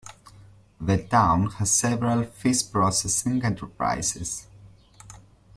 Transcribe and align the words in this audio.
The 0.79 0.97
town 0.97 1.47
has 1.59 1.69
several 1.75 2.23
fish 2.23 2.71
processing 2.71 3.45
enterprises. 3.45 4.47